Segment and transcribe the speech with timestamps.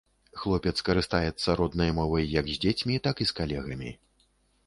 [0.43, 3.91] Хлопец карыстаецца роднай мовай як з дзецьмі, так і з калегамі.